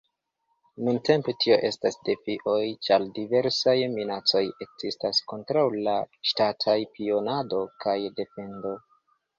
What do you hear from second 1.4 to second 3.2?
tio estas defioj ĉar